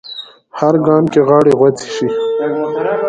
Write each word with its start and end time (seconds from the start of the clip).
هر 0.59 0.73
ګام 0.87 1.03
کې 1.13 1.19
غاړې 1.27 1.53
غوڅې 1.59 1.85
شي 1.95 2.07